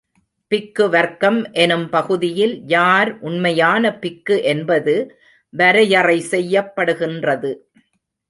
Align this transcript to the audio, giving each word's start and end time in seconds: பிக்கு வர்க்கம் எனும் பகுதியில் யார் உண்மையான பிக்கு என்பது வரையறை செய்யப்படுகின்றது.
பிக்கு 0.51 0.85
வர்க்கம் 0.89 1.37
எனும் 1.63 1.85
பகுதியில் 1.89 2.55
யார் 2.67 3.11
உண்மையான 3.19 3.91
பிக்கு 3.95 4.35
என்பது 4.43 4.95
வரையறை 5.53 6.17
செய்யப்படுகின்றது. 6.31 7.51